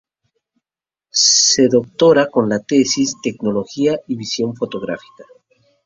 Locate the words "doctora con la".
1.67-2.57